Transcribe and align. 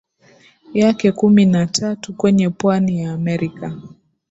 yake 0.73 1.11
kumi 1.11 1.45
na 1.45 1.67
tatu 1.67 2.13
kwenye 2.13 2.49
pwani 2.49 2.99
ya 2.99 3.13
Amerika 3.13 3.77